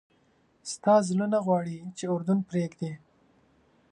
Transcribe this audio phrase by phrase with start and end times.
[0.71, 2.93] ستا زړه نه غواړي چې اردن پرېږدې.